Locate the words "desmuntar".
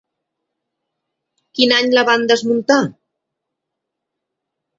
2.33-2.79